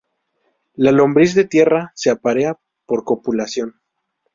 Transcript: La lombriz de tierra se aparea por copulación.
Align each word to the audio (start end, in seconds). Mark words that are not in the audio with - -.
La 0.77 0.91
lombriz 0.91 1.35
de 1.35 1.45
tierra 1.45 1.91
se 1.93 2.09
aparea 2.09 2.57
por 2.87 3.03
copulación. 3.03 3.79